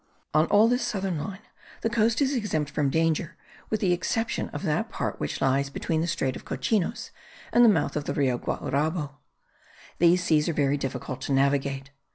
On 0.33 0.47
all 0.47 0.67
this 0.67 0.81
southern 0.81 1.19
line 1.19 1.43
the 1.81 1.89
coast 1.91 2.23
is 2.23 2.33
exempt 2.33 2.71
from 2.71 2.89
danger 2.89 3.37
with 3.69 3.81
the 3.81 3.93
exception 3.93 4.49
of 4.49 4.63
that 4.63 4.89
part 4.89 5.19
which 5.19 5.39
lies 5.41 5.69
between 5.69 6.01
the 6.01 6.07
strait 6.07 6.35
of 6.35 6.43
Cochinos 6.43 7.11
and 7.53 7.63
the 7.63 7.69
mouth 7.69 7.95
of 7.95 8.05
the 8.05 8.13
Rio 8.15 8.39
Guaurabo. 8.39 9.17
These 9.99 10.23
seas 10.23 10.49
are 10.49 10.53
very 10.53 10.75
difficult 10.75 11.21
to 11.21 11.33
navigate. 11.33 11.91